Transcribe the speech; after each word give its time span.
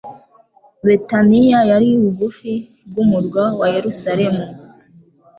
Betaniya 0.85 1.59
yari 1.71 1.89
bugufi 2.01 2.51
bw'umurwa 2.89 3.43
wa 3.59 3.67
Yerusalemu, 3.75 4.43